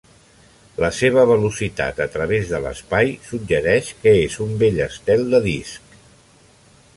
[0.83, 5.97] La seva velocitat a través de l'espai suggereix que és un vell estel de disc.